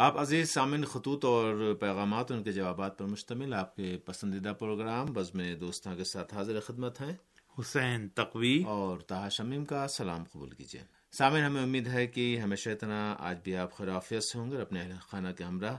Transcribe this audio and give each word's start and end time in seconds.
آپ 0.00 0.18
عزیز 0.18 0.50
سامن 0.50 0.84
خطوط 0.84 1.24
اور 1.24 1.74
پیغامات 1.80 2.32
ان 2.32 2.42
کے 2.42 2.52
جوابات 2.52 2.98
پر 2.98 3.04
مشتمل 3.04 3.54
آپ 3.54 3.76
کے 3.76 3.98
پسندیدہ 4.04 4.52
پروگرام 4.58 5.06
بزم 5.06 5.54
دوستوں 5.60 5.96
کے 5.96 6.04
ساتھ 6.04 6.34
حاضر 6.34 6.60
خدمت 6.60 7.00
ہیں۔ 7.00 7.12
حسین 7.60 8.08
تقوی۔ 8.08 8.62
اور 8.66 8.98
تاہا 8.98 9.28
شمیم 9.28 9.64
کا 9.64 9.88
سلام 9.88 10.24
قبول 10.32 10.50
کیجیے۔ 10.50 10.82
سامن 11.12 11.40
ہمیں 11.40 11.62
امید 11.62 11.88
ہے 11.88 12.06
کہ 12.06 12.38
ہمیشہ 12.38 12.70
اتنا 12.70 13.16
آج 13.18 13.38
بھی 13.44 13.56
آپ 13.56 13.72
خرافیت 13.72 14.22
سے 14.22 14.38
ہوں 14.38 14.50
گے 14.50 14.54
اور 14.54 14.62
اپنے 14.62 14.80
اہل 14.80 14.92
خانہ 15.00 15.28
کے 15.38 15.44
ہمراہ 15.44 15.76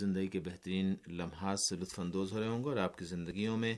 زندگی 0.00 0.26
کے 0.26 0.40
بہترین 0.40 0.94
لمحات 1.08 1.60
سے 1.60 1.76
لطف 1.76 2.00
اندوز 2.00 2.32
ہو 2.32 2.40
رہے 2.40 2.48
ہوں 2.48 2.64
گے 2.64 2.68
اور 2.68 2.76
آپ 2.76 2.98
کی 2.98 3.04
زندگیوں 3.04 3.56
میں 3.56 3.76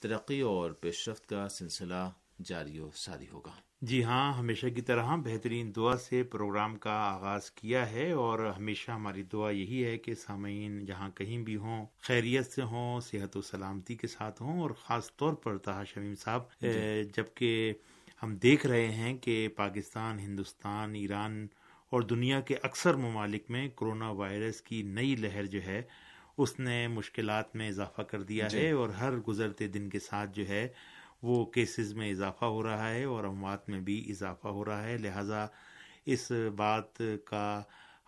ترقی 0.00 0.40
اور 0.40 0.70
پیش 0.70 1.08
رفت 1.08 1.26
کا 1.26 1.48
سلسلہ 1.48 2.10
جاری 2.44 2.78
و 2.78 2.90
ساری 2.94 3.26
ہوگا۔ 3.32 3.50
جی 3.80 4.02
ہاں 4.04 4.32
ہمیشہ 4.32 4.66
کی 4.66 4.80
طرح 4.80 5.14
بہترین 5.16 5.74
دعا 5.76 5.96
سے 5.96 6.22
پروگرام 6.22 6.76
کا 6.76 6.92
آغاز 7.04 7.50
کیا 7.50 7.90
ہے 7.90 8.10
اور 8.12 8.38
ہمیشہ 8.56 8.90
ہماری 8.90 9.22
دعا 9.22 9.50
یہی 9.50 9.84
ہے 9.84 9.96
کہ 9.98 10.14
سامعین 10.14 10.84
جہاں 10.84 11.08
کہیں 11.10 11.38
بھی 11.38 11.56
ہوں 11.56 11.86
خیریت 12.00 12.52
سے 12.52 12.62
ہوں 12.62 13.00
صحت 13.00 13.36
و 13.36 13.42
سلامتی 13.42 13.96
کے 13.96 14.06
ساتھ 14.06 14.42
ہوں 14.42 14.60
اور 14.60 14.70
خاص 14.70 15.10
طور 15.16 15.34
پر 15.34 15.58
تہا 15.58 15.84
شمیم 15.84 16.14
صاحب 16.14 16.42
جی۔ 16.60 17.04
جبکہ 17.16 17.72
ہم 18.22 18.36
دیکھ 18.36 18.66
رہے 18.66 18.86
ہیں 18.92 19.16
کہ 19.18 19.48
پاکستان 19.56 20.18
ہندوستان 20.18 20.94
ایران 20.94 21.46
اور 21.92 22.02
دنیا 22.02 22.40
کے 22.40 22.56
اکثر 22.62 22.94
ممالک 22.96 23.50
میں 23.50 23.68
کرونا 23.68 24.10
وائرس 24.10 24.60
کی 24.60 24.82
نئی 24.82 25.14
لہر 25.16 25.46
جو 25.46 25.62
ہے 25.62 25.82
اس 26.38 26.58
نے 26.60 26.86
مشکلات 26.88 27.56
میں 27.56 27.68
اضافہ 27.68 28.02
کر 28.02 28.22
دیا 28.22 28.48
جی۔ 28.48 28.58
ہے 28.58 28.70
اور 28.70 28.88
ہر 28.90 29.16
گزرتے 29.28 29.68
دن 29.68 29.88
کے 29.88 29.98
ساتھ 29.98 30.30
جو 30.34 30.48
ہے 30.48 30.66
وہ 31.22 31.44
کیسز 31.44 31.92
میں 31.94 32.10
اضافہ 32.10 32.44
ہو 32.44 32.62
رہا 32.62 32.90
ہے 32.90 33.04
اور 33.04 33.24
اموات 33.24 33.68
میں 33.68 33.80
بھی 33.80 34.04
اضافہ 34.10 34.48
ہو 34.48 34.64
رہا 34.64 34.82
ہے۔ 34.82 34.96
لہٰذا 34.98 35.46
اس 36.06 36.32
بات 36.56 37.02
کا 37.24 37.62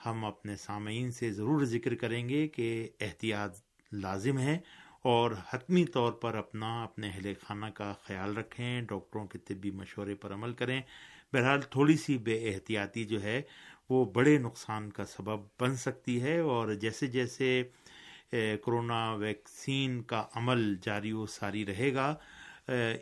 ہم 0.07 0.25
اپنے 0.25 0.57
سامعین 0.57 1.13
سے 1.13 1.33
ضرور 1.33 1.65
ذکر 1.65 1.95
کریں 1.95 2.29
گے 2.29 2.49
کہ 2.49 2.89
احتیاط 3.01 3.61
لازم 3.93 4.39
ہے 4.39 4.59
اور 5.03 5.31
حتمی 5.51 5.85
طور 5.85 6.13
پر 6.13 6.35
اپنا 6.35 6.83
اپنے 6.85 7.09
اہل 7.09 7.33
خانہ 7.43 7.67
کا 7.67 7.93
خیال 8.03 8.37
رکھیں، 8.37 8.83
ڈاکٹروں 8.83 9.27
کے 9.27 9.39
طبی 9.39 9.71
مشورے 9.71 10.15
پر 10.15 10.35
عمل 10.35 10.53
کریں۔ 10.53 10.81
بہرحال 11.33 11.61
تھوڑی 11.61 11.97
سی 11.97 12.19
بے 12.19 12.55
احتیاطی 12.55 13.05
جو 13.05 13.23
ہے 13.23 13.41
وہ 13.91 14.05
بڑے 14.05 14.39
نقصان 14.39 14.91
کا 14.91 15.05
سبب 15.05 15.41
بن 15.61 15.77
سکتی 15.77 16.23
ہے 16.23 16.39
اور 16.39 16.75
جیسے 16.75 17.07
جیسے 17.07 17.63
کرونا 18.31 19.15
ویکسین 19.15 20.03
کا 20.03 20.25
عمل 20.35 20.75
جاری 20.83 21.13
و 21.13 21.27
ساری 21.27 21.67
رہے 21.67 21.95
گا 21.95 22.15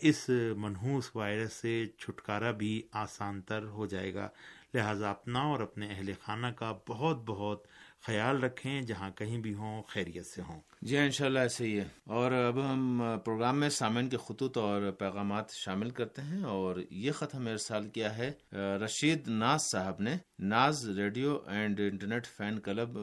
اس 0.00 0.30
منحوس 0.56 1.16
وائرس 1.16 1.52
سے 1.52 1.86
چھٹکارا 1.98 2.50
بھی 2.50 2.82
آسان 2.92 3.40
تر 3.40 3.64
ہو 3.64 3.86
جائے 3.86 4.14
گا۔ 4.14 4.28
لہذا 4.74 5.10
اپنا 5.10 5.40
اور 5.40 5.60
اپنے 5.60 5.86
اہل 5.90 6.12
خانہ 6.22 6.46
کا 6.46 6.78
بہت 6.88 7.16
بہت 7.26 7.66
خیال 8.06 8.42
رکھیں، 8.42 8.82
جہاں 8.82 9.10
کہیں 9.10 9.38
بھی 9.38 9.54
ہوں، 9.54 9.82
خیریت 9.82 10.26
سے 10.26 10.42
ہوں۔ 10.42 10.60
جی 10.82 10.98
ان 10.98 11.10
شاء 11.10 11.26
اللہ 11.26 11.38
ایسے 11.38 11.64
ہی 11.64 11.80
ہے۔ 11.80 11.84
اور 12.04 12.32
اب 12.32 12.72
ہم 12.72 13.02
پروگرام 13.24 13.60
میں 13.60 13.68
سامعین 13.68 14.08
کے 14.08 14.16
خطوط 14.16 14.58
اور 14.58 14.90
پیغامات 14.98 15.50
شامل 15.50 15.90
کرتے 15.90 16.22
ہیں۔ 16.22 16.42
اور 16.42 16.76
یہ 16.90 17.12
خط 17.12 17.34
ہمیں 17.34 17.52
ارسال 17.52 17.88
کیا 17.88 18.18
ہے۔ 18.18 18.32
رشید 18.84 19.28
ناز 19.28 19.62
صاحب 19.62 20.00
نے، 20.00 20.14
Naz 20.38 20.88
radio 20.88 21.38
and 21.46 21.80
internet 21.80 22.26
fan 22.26 22.60
club 22.60 22.98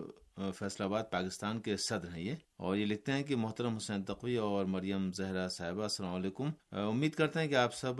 Faisalabad 0.85 1.03
Pakistan 1.11 1.59
کے 1.59 1.77
صدر 1.77 2.15
ہیں 2.15 2.23
یہ۔ 2.23 2.35
اور 2.57 2.75
یہ 2.75 2.85
لکھتے 2.85 3.11
ہیں 3.11 3.23
کہ 3.23 3.35
محترم 3.35 3.75
حسین 3.75 4.03
تقوی 4.03 4.35
اور 4.35 4.65
مریم 4.65 5.11
زہرا 5.13 5.47
صاحبہ، 5.47 5.83
السلام 5.83 6.15
علیکم۔ 6.15 6.49
امید 6.71 7.13
کرتے 7.13 7.39
ہیں 7.39 7.47
کہ 7.47 7.55
آپ 7.55 7.75
سب 7.75 7.93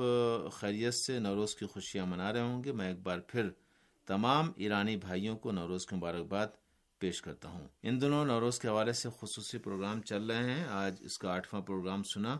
خیریت 0.51 0.93
سے 0.93 1.19
نوروز 1.19 1.55
کی 1.55 1.65
خوشیاں 1.65 2.05
منا 2.05 2.33
رہے 2.33 2.41
ہوں 2.41 2.63
گے۔ 2.63 2.71
میں 2.71 2.87
ایک 2.87 2.99
بار 2.99 3.19
پھر 3.19 3.49
تمام 4.05 4.51
ایرانی 4.55 4.97
بھائیوں 4.97 5.37
کو 5.37 5.51
نوروز 5.51 5.85
کی 5.85 5.95
مبارکباد 5.95 6.47
پیش 6.99 7.21
کرتا 7.21 7.49
ہوں۔ 7.49 7.67
ان 7.83 8.01
دنوں 8.01 8.25
نوروز 8.25 8.59
کے 8.59 8.67
حوالے 8.67 8.93
سے 8.93 9.09
خصوصی 9.19 9.57
پروگرام 9.57 10.01
چل 10.01 10.23
رہے 10.23 10.51
ہیں۔ 10.51 10.65
آج 10.65 10.95
اس 10.99 11.17
کا 11.17 11.31
آٹھواں 11.31 11.61
پروگرام 11.61 12.03
سنا۔ 12.03 12.37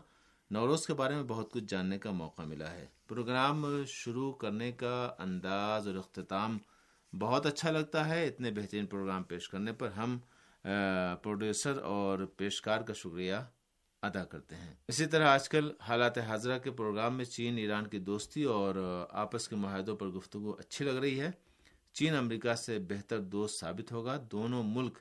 نوروز 0.50 0.86
کے 0.86 0.94
بارے 0.94 1.14
میں 1.14 1.22
بہت 1.22 1.52
کچھ 1.52 1.64
جاننے 1.68 1.98
کا 1.98 2.10
موقع 2.10 2.42
ملا 2.42 2.70
ہے۔ 2.70 2.86
پروگرام 3.08 3.66
شروع 3.86 4.32
کرنے 4.32 4.72
کا 4.72 5.12
انداز 5.18 5.88
اور 5.88 5.94
اختتام 5.94 6.58
بہت 7.18 7.46
اچھا 7.46 7.70
لگتا 7.70 8.08
ہے 8.08 8.26
اتنے 8.26 8.50
بہترین 8.50 8.86
پروگرام 8.86 9.22
پیش 9.22 9.48
کرنے 9.48 9.72
پر۔ 9.72 9.88
ہم 9.88 10.18
پروڈیوسر 11.22 11.78
اور 11.78 12.18
پیشکار 12.36 12.80
کا 12.80 12.92
شکریہ 12.92 13.34
ادا 14.02 14.24
کرتے 14.24 14.56
ہیں۔ 14.56 14.74
اسی 14.88 15.06
طرح 15.06 15.28
آج 15.28 15.48
کل 15.48 15.70
حالات 15.80 16.18
حاضرہ 16.18 16.58
کے 16.58 16.70
پروگرام 16.70 17.16
میں 17.16 17.24
چین، 17.24 17.58
ایران 17.58 17.86
کی 17.86 17.98
دوستی 17.98 18.42
اور 18.42 19.06
آپس 19.10 19.48
کے 19.48 19.56
معاہدوں 19.56 19.96
پر 19.96 20.06
گفتگو 20.06 20.50
اچھی 20.50 20.84
لگ 20.84 20.90
رہی 20.90 21.20
ہے۔ 21.20 21.30
چین، 21.92 22.14
امریکہ 22.14 22.54
سے 22.54 22.78
بہتر 22.78 23.18
دوست 23.18 23.60
ثابت 23.60 23.92
ہوگا۔ 23.92 24.18
دونوں 24.32 24.62
ملک 24.62 24.98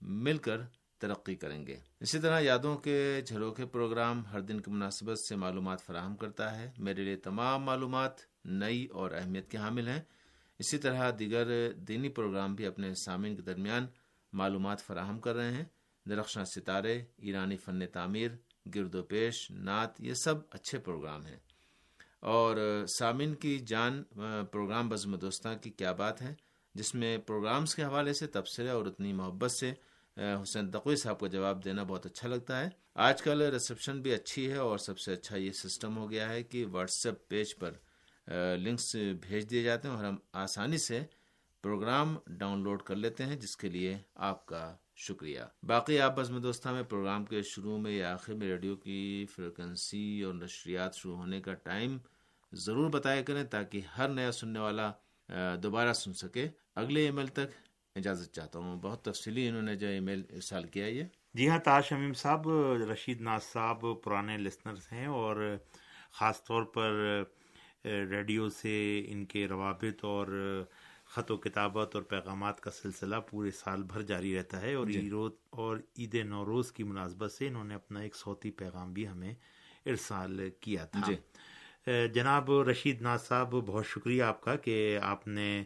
مل 0.00 0.38
کر 0.38 0.60
ترقی 0.98 1.34
کریں 1.34 1.66
گے۔ 1.66 1.76
اسی 2.00 2.18
طرح 2.18 2.40
یادوں 2.40 2.76
کے 2.76 3.20
جھروکے 3.26 3.66
پروگرام 3.66 4.26
ہر 4.26 4.40
دن 4.40 4.60
کی 4.60 4.70
مناسبت 4.70 5.18
سے 5.18 5.36
معلومات 5.36 5.82
فراہم 5.82 6.16
کرتا 6.16 6.58
ہے۔ 6.58 6.70
میرے 6.78 7.02
لیے 7.02 7.16
تمام 7.16 7.62
معلومات 7.62 8.12
نئی 8.44 8.86
اور 8.86 9.10
اہمیت 9.10 9.50
کے 9.50 9.58
حامل 9.58 9.88
ہیں۔ 9.88 10.02
اسی 10.60 10.78
طرح 10.78 11.10
دیگر 11.18 11.72
دینی 11.72 12.08
پروگرام 12.08 12.54
بھی 12.54 12.66
اپنے 12.66 12.94
سامعین 12.94 13.36
کے 13.36 13.42
درمیان 13.42 13.86
معلومات 14.32 14.80
فراہم 14.80 15.20
کر 15.20 15.34
رہے 15.34 15.50
ہیں۔ 15.50 15.64
درخشاں 16.08 16.44
ستارے، 16.44 17.02
ایرانی 17.16 17.56
فن 17.56 17.86
تعمیر، 17.86 18.30
گرد 18.74 18.94
و 18.94 19.02
پیش، 19.02 19.50
نعت، 19.50 20.00
یہ 20.00 20.14
سب 20.14 20.34
اچھے 20.50 20.78
پروگرام 20.78 21.26
ہیں۔ 21.26 21.36
اور 22.20 22.84
سامعین 22.98 23.34
کی 23.34 23.58
جان 23.58 24.02
پروگرام 24.50 24.88
بزم 24.88 25.16
دوستاں 25.16 25.54
کی 25.54 25.70
کیا 25.70 25.92
بات 25.92 26.22
ہے؟ 26.22 26.34
جس 26.74 26.94
میں 26.94 27.18
پروگرامز 27.18 27.74
کے 27.74 27.84
حوالے 27.84 28.12
سے 28.12 28.26
تبصرے 28.26 28.68
اور 28.68 28.86
اتنی 28.86 29.12
محبت 29.12 29.52
سے 29.52 29.72
حسین 30.16 30.70
تقوی 30.70 30.96
صاحب 30.96 31.20
کو 31.20 31.26
جواب 31.26 31.64
دینا 31.64 31.82
بہت 31.82 32.06
اچھا 32.06 32.28
لگتا 32.28 32.60
ہے۔ 32.60 32.68
آج 32.94 33.22
کل 33.22 33.42
ریسپشن 33.42 34.02
بھی 34.02 34.14
اچھی 34.14 34.50
ہے 34.50 34.56
اور 34.56 34.78
سب 34.78 34.98
سے 34.98 35.12
اچھا 35.12 35.36
یہ 35.36 35.52
سسٹم 35.52 35.96
ہو 35.96 36.10
گیا 36.10 36.28
ہے 36.28 36.42
کہ 36.42 36.66
واٹس 36.66 37.06
ایپ 37.06 37.28
پیج 37.28 37.56
پر 37.56 37.72
لنکس 38.58 38.94
بھیج 39.20 39.50
دیے 39.50 39.62
جاتے 39.62 39.88
ہیں 39.88 39.94
اور 39.94 40.04
ہم 40.04 40.16
آسانی 40.32 40.78
سے 40.78 41.02
پروگرام 41.62 42.16
ڈاؤن 42.26 42.62
لوڈ 42.62 42.82
کر 42.82 42.96
لیتے 42.96 43.24
ہیں، 43.24 43.36
جس 43.36 43.56
کے 43.56 43.68
لیے 43.68 43.96
آپ 44.14 44.46
کا 44.46 44.76
شکریہ۔ 44.96 45.40
باقی 45.62 45.98
آپ 46.00 46.16
بزم 46.16 46.40
دوستہ 46.42 46.68
میں 46.68 46.82
پروگرام 46.82 47.24
کے 47.24 47.42
شروع 47.42 47.78
میں 47.78 47.92
یا 47.92 48.12
آخر 48.12 48.34
میں 48.34 48.46
ریڈیو 48.46 48.76
کی 48.76 49.26
فریکوینسی 49.34 50.22
اور 50.22 50.34
نشریات 50.34 50.94
شروع 50.94 51.16
ہونے 51.16 51.40
کا 51.40 51.54
ٹائم 51.54 51.98
ضرور 52.52 52.90
بتایا 52.90 53.22
کریں 53.22 53.44
تاکہ 53.44 53.80
ہر 53.98 54.08
نیا 54.08 54.32
سننے 54.32 54.58
والا 54.58 54.90
دوبارہ 55.62 55.92
سن 55.92 56.12
سکے۔ 56.12 56.48
اگلے 56.74 57.04
ای 57.04 57.10
میل 57.10 57.26
تک 57.26 57.50
اجازت 57.96 58.34
چاہتا 58.34 58.58
ہوں۔ 58.58 58.76
بہت 58.82 59.04
تفصیلی 59.04 59.48
انہوں 59.48 59.62
نے 59.62 59.74
جو 59.76 59.86
ای 59.86 60.00
میل 60.00 60.22
ارسال 60.30 60.64
کیا 60.64 60.86
یہ۔ 60.86 61.04
جی 61.34 61.48
ہاں 61.48 61.58
تاج 61.58 61.84
شمیم 61.84 62.14
صاحب، 62.14 62.48
رشید 62.92 63.20
ناز 63.20 63.42
صاحب، 63.42 63.84
پرانے 64.04 64.36
لسنرز 64.36 64.86
ہیں 64.92 65.06
اور 65.06 65.56
خاص 66.12 66.44
طور 66.44 66.62
پر 66.62 67.22
ریڈیو 67.84 68.48
سے 68.48 69.04
ان 69.08 69.24
کے 69.24 69.48
روابط 69.48 70.04
اور 70.04 70.26
خط 71.06 71.30
و 71.30 71.36
کتابت 71.36 71.94
اور 71.94 72.02
پیغامات 72.02 72.60
کا 72.60 72.70
سلسلہ 72.70 73.16
پورے 73.30 73.50
سال 73.50 73.82
بھر 73.82 74.02
جاری 74.02 74.36
رہتا 74.38 74.60
ہے 74.60 74.74
اور 74.74 74.86
جی. 74.86 75.10
اور 75.50 75.76
عید 75.98 76.14
نوروز 76.14 76.72
کی 76.72 76.82
مناسبت 76.82 77.32
سے 77.32 77.46
انہوں 77.48 77.64
نے 77.64 77.74
اپنا 77.74 78.00
ایک 78.00 78.16
صوتی 78.16 78.50
پیغام 78.50 78.92
بھی 78.92 79.08
ہمیں 79.08 79.34
ارسال 79.86 80.50
کیا 80.60 80.84
تھا 80.84 81.00
جی. 81.06 81.16
جناب 82.14 82.50
رشید 82.70 83.02
ناز 83.02 83.22
صاحب 83.22 83.50
بہت 83.66 83.86
شکریہ 83.86 84.22
آپ 84.22 84.40
کا 84.40 84.56
کہ 84.56 84.98
آپ 85.02 85.28
نے 85.28 85.64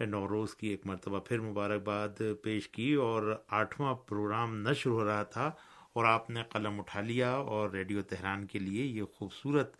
نوروز 0.00 0.54
کی 0.54 0.68
ایک 0.68 0.86
مرتبہ 0.86 1.20
پھر 1.20 1.40
مبارکباد 1.40 2.22
پیش 2.42 2.68
کی 2.68 2.92
اور 2.94 3.34
آٹھواں 3.48 3.94
پروگرام 3.94 4.56
نشر 4.56 4.90
ہو 4.90 5.04
رہا 5.04 5.22
تھا 5.22 5.50
اور 5.92 6.04
آپ 6.04 6.30
نے 6.30 6.42
قلم 6.42 6.78
اٹھا 6.80 7.00
لیا 7.00 7.30
اور 7.30 7.70
ریڈیو 7.70 8.02
تہران 8.02 8.46
کے 8.46 8.58
لیے 8.58 8.84
یہ 8.84 9.02
خوبصورت 9.04 9.76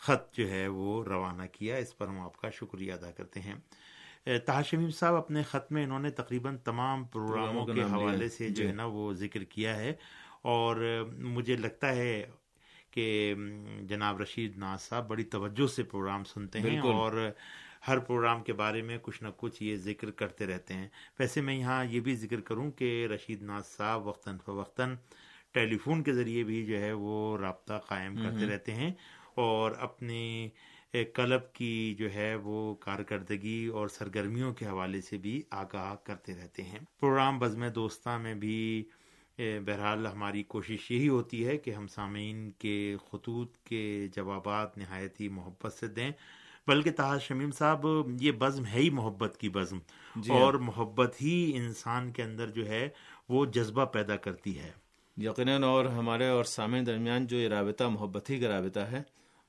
خط 0.00 0.36
جو 0.36 0.50
ہے 0.50 0.68
وہ 0.68 1.04
روانہ 1.04 1.42
کیا 1.52 1.76
اس 1.76 1.98
پر 1.98 2.08
ہم 2.08 2.20
آپ 2.20 2.36
کا 2.36 2.50
شکریہ 2.50 2.92
ادا 2.92 3.10
کرتے 3.10 3.40
ہیں۔ 3.40 3.54
تاشمیم 4.46 4.90
صاحب 4.90 5.14
اپنے 5.14 5.42
خط 5.42 5.72
میں 5.72 5.84
انہوں 5.84 5.98
نے 5.98 6.10
تقریباً 6.10 6.58
تمام 6.58 7.04
پروگراموں 7.04 7.66
کے 7.66 7.82
حوالے 7.82 8.28
سے 8.28 8.48
جو 8.48 8.54
جی۔ 8.54 8.66
ہے 8.66 8.72
نا 8.72 8.84
وہ 8.84 9.12
ذکر 9.12 9.44
کیا 9.44 9.76
ہے۔ 9.76 9.92
اور 10.42 11.04
مجھے 11.18 11.56
لگتا 11.56 11.96
ہے 11.96 12.26
کہ 12.90 13.34
جناب 13.80 14.20
رشید 14.20 14.56
ناز 14.56 14.80
صاحب 14.80 15.08
بڑی 15.08 15.24
توجہ 15.24 15.66
سے 15.66 15.82
پروگرام 15.82 16.24
سنتے 16.24 16.60
ہیں 16.60 16.78
اور 16.78 17.30
ہر 17.88 17.98
پروگرام 17.98 18.42
کے 18.42 18.52
بارے 18.52 18.82
میں 18.82 18.98
کچھ 19.02 19.22
نہ 19.22 19.28
کچھ 19.36 19.62
یہ 19.62 19.76
ذکر 19.76 20.10
کرتے 20.10 20.46
رہتے 20.46 20.74
ہیں۔ 20.74 20.88
ویسے 21.18 21.40
میں 21.40 21.54
یہاں 21.54 21.84
یہ 21.84 22.00
بھی 22.00 22.16
ذکر 22.16 22.40
کروں 22.40 22.70
کہ 22.70 23.06
رشید 23.14 23.42
ناز 23.42 23.66
صاحب 23.66 24.06
وقتاً 24.06 24.38
فوقتاً 24.38 24.96
ٹیلی 25.52 25.78
فون 25.78 26.02
کے 26.02 26.12
ذریعے 26.12 26.44
بھی 26.44 26.66
جو 26.66 26.80
ہے 26.80 26.92
وہ 26.92 27.38
رابطہ 27.38 27.80
قائم 27.88 28.16
کرتے 28.16 28.46
رہتے 28.46 28.74
ہیں۔ 28.74 28.90
اور 29.38 29.72
اپنی 29.78 30.48
کلب 31.14 31.52
کی 31.52 31.94
جو 31.98 32.12
ہے 32.14 32.34
وہ 32.34 32.74
کارکردگی 32.74 33.66
اور 33.66 33.88
سرگرمیوں 33.88 34.52
کے 34.54 34.66
حوالے 34.66 35.00
سے 35.00 35.16
بھی 35.16 35.42
آگاہ 35.50 35.94
کرتے 36.04 36.34
رہتے 36.34 36.62
ہیں۔ 36.62 36.78
پروگرام 37.00 37.38
بزم 37.38 37.68
دوستہ 37.68 38.16
میں 38.18 38.34
بھی 38.34 38.84
بہرحال 39.38 40.06
ہماری 40.06 40.42
کوشش 40.42 40.90
یہی 40.90 41.08
ہوتی 41.08 41.46
ہے 41.46 41.56
کہ 41.56 41.70
ہم 41.70 41.86
سامعین 41.86 42.50
کے 42.50 42.96
خطوط 43.10 43.56
کے 43.56 44.08
جوابات 44.16 44.78
نہایت 44.78 45.20
ہی 45.20 45.28
محبت 45.28 45.72
سے 45.72 45.86
دیں۔ 45.86 46.10
بلکہ 46.66 46.90
تاج 46.90 47.22
شمیم 47.22 47.50
صاحب 47.50 47.86
یہ 48.20 48.32
بزم 48.32 48.64
ہے 48.64 48.80
ہی 48.80 48.90
محبت 48.90 49.36
کی 49.36 49.48
بزم۔ 49.48 49.78
جی 50.16 50.32
اور 50.32 50.54
محبت 50.54 51.22
ہی 51.22 51.52
انسان 51.54 52.10
کے 52.12 52.22
اندر 52.22 52.50
جو 52.50 52.66
ہے 52.68 52.88
وہ 53.28 53.44
جذبہ 53.46 53.84
پیدا 53.84 54.16
کرتی 54.16 54.58
ہے۔ 54.58 54.70
یقیناً 55.16 55.62
اور 55.64 55.84
ہمارے 55.84 56.26
اور 56.28 56.44
سامع 56.44 56.78
درمیان 56.86 57.26
جو 57.26 57.36
یہ 57.36 57.48
رابطہ 57.48 57.84
محبت 57.84 58.30
ہی 58.30 58.40
کا 58.40 58.48
رابطہ 58.48 58.80
ہے 58.80 59.02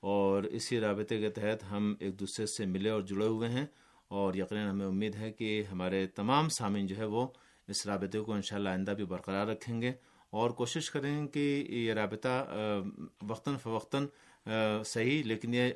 اور 0.03 0.43
اسی 0.51 0.79
رابطے 0.79 1.19
کے 1.19 1.29
تحت 1.31 1.63
ہم 1.71 1.93
ایک 1.99 2.19
دوسرے 2.19 2.45
سے 2.45 2.65
ملے 2.65 2.89
اور 2.89 3.01
جڑے 3.03 3.27
ہوئے 3.27 3.49
ہیں 3.49 3.65
اور 4.11 4.33
یقیناً 4.33 4.69
ہمیں 4.69 4.85
امید 4.85 5.15
ہے 5.15 5.31
کہ 5.31 5.63
ہمارے 5.71 6.05
تمام 6.15 6.49
سامعین 6.51 6.87
جو 6.87 6.97
ہے 6.97 7.05
وہ 7.05 7.25
اس 7.67 7.85
رابطے 7.87 8.19
کو 8.19 8.33
انشاءاللہ 8.33 8.69
آئندہ 8.69 8.91
بھی 8.91 9.05
برقرار 9.05 9.47
رکھیں 9.47 9.81
گے 9.81 9.91
اور 10.33 10.49
کوشش 10.51 10.89
کریں 10.91 11.11
گے 11.15 11.27
کہ 11.27 11.65
یہ 11.69 11.93
رابطہ 11.93 12.45
وقتاً 13.27 13.57
فوقتاً 13.57 14.07
صحیح 14.85 15.23
لیکن 15.23 15.53
یہ 15.53 15.71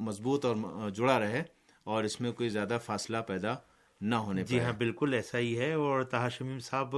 مضبوط 0.00 0.44
اور 0.44 0.90
جڑا 0.90 1.18
رہے 1.18 1.42
اور 1.86 2.04
اس 2.04 2.20
میں 2.20 2.32
کوئی 2.32 2.48
زیادہ 2.48 2.78
فاصلہ 2.84 3.16
پیدا 3.26 3.54
نہ 4.00 4.14
ہونے 4.16 4.42
جی 4.44 4.60
ہاں 4.60 4.72
بالکل 4.72 5.14
ایسا 5.14 5.38
ہی 5.38 5.58
ہے۔ 5.58 5.72
اور 5.72 6.02
تہا 6.02 6.28
شمیم 6.28 6.58
صاحب 6.60 6.94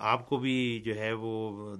آپ 0.00 0.28
کو 0.28 0.36
بھی 0.36 0.56
جو 0.84 0.94
ہے 0.96 1.12
وہ 1.12 1.32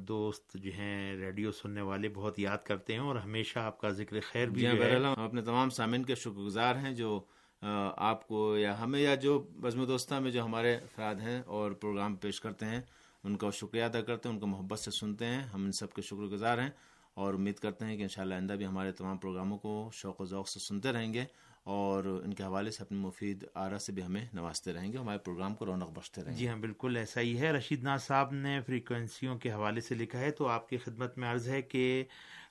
دوست 0.08 0.54
جو 0.54 0.70
ہیں 0.72 1.16
ریڈیو 1.16 1.52
سننے 1.52 1.80
والے 1.80 2.08
بہت 2.08 2.38
یاد 2.38 2.58
کرتے 2.64 2.92
ہیں 2.92 3.00
اور 3.00 3.16
ہمیشہ 3.16 3.58
آپ 3.58 3.80
کا 3.80 3.88
ذکر 3.90 4.20
خیر 4.22 4.48
بھی 4.48 4.60
جی 4.60 4.66
ہاں 4.68 5.14
اپنے 5.16 5.42
تمام 5.42 5.70
سامعین 5.70 6.04
کے 6.04 6.14
شکر 6.14 6.38
گزار 6.38 6.74
ہیں 6.74 6.92
جو 6.94 7.20
آپ 7.62 8.26
کو 8.28 8.56
یا 8.56 8.80
ہمیں 8.80 9.00
یا 9.00 9.14
جو 9.14 9.38
بزم 9.60 9.84
دوستہ 9.84 10.14
میں 10.14 10.30
جو 10.30 10.44
ہمارے 10.44 10.74
افراد 10.74 11.14
ہیں 11.14 11.40
اور 11.46 11.72
پروگرام 11.72 12.16
پیش 12.16 12.40
کرتے 12.40 12.66
ہیں 12.66 12.80
ان 13.24 13.36
کا 13.36 13.50
شکریہ 13.50 13.82
ادا 13.82 14.00
کرتے 14.00 14.28
ہیں 14.28 14.34
ان 14.34 14.40
کو 14.40 14.46
محبت 14.46 14.78
سے 14.78 14.90
سنتے 14.90 15.26
ہیں۔ 15.26 15.42
ہم 15.44 15.64
ان 15.64 15.72
سب 15.72 15.92
کے 15.92 16.02
شکر 16.02 16.26
گزار 16.32 16.58
ہیں 16.58 16.70
اور 17.16 17.34
امید 17.34 17.58
کرتے 17.58 17.84
ہیں 17.84 17.96
کہ 17.96 18.02
انشاءاللہ 18.02 18.34
آئندہ 18.34 18.52
بھی 18.52 18.66
ہمارے 18.66 18.92
تمام 18.92 19.16
پروگراموں 19.18 19.58
کو 19.58 19.90
شوق 19.92 20.20
و 20.20 20.24
ذوق 20.24 20.48
سے 20.48 20.60
سنتے 20.60 20.92
رہیں 20.92 21.12
گے۔ 21.14 21.24
اور 21.68 22.04
ان 22.04 22.34
کے 22.34 22.42
حوالے 22.42 22.70
سے 22.70 22.82
اپنی 22.82 22.98
مفید 22.98 23.44
آرا 23.56 23.78
سے 23.78 23.92
بھی 23.92 24.02
ہمیں 24.02 24.24
نوازتے 24.32 24.72
رہیں 24.72 24.92
گے 24.92 24.98
ہمارے 24.98 25.18
پروگرام 25.20 25.54
کو 25.54 25.66
رونق 25.66 25.90
بخشتے 25.90 26.22
رہیں 26.22 26.32
گے 26.32 26.38
جی 26.38 26.48
ہاں 26.48 26.56
بالکل 26.58 26.96
ایسا 26.96 27.20
ہی 27.20 27.38
ہے 27.40 27.50
رشید 27.52 27.82
ناز 27.82 28.02
صاحب 28.02 28.32
نے 28.34 28.60
فریکوینسیوں 28.66 29.36
کے 29.38 29.52
حوالے 29.52 29.80
سے 29.80 29.94
لکھا 29.94 30.18
ہے 30.18 30.30
تو 30.30 30.46
آپ 30.48 30.68
کی 30.68 30.76
خدمت 30.78 31.18
میں 31.18 31.30
عرض 31.30 31.48
ہے 31.48 31.60
کہ 31.64 32.04